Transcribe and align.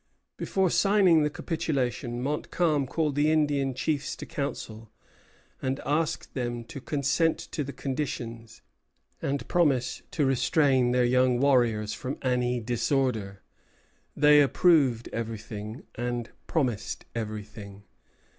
Before 0.35 0.71
signing 0.71 1.21
the 1.21 1.29
capitulation 1.29 2.23
Montcalm 2.23 2.87
called 2.87 3.13
the 3.13 3.29
Indian 3.31 3.75
chiefs 3.75 4.15
to 4.15 4.25
council, 4.25 4.89
and 5.61 5.79
asked 5.85 6.33
them 6.33 6.63
to 6.63 6.81
consent 6.81 7.37
to 7.51 7.63
the 7.63 7.71
conditions, 7.71 8.63
and 9.21 9.47
promise 9.47 10.01
to 10.09 10.25
restrain 10.25 10.89
their 10.91 11.05
young 11.05 11.39
warriors 11.39 11.93
from 11.93 12.17
any 12.23 12.59
disorder. 12.59 13.43
They 14.17 14.41
approved 14.41 15.07
everything 15.13 15.83
and 15.93 16.31
promised 16.47 17.05
everything. 17.13 17.83